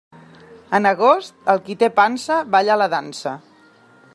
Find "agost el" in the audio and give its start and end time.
0.91-1.61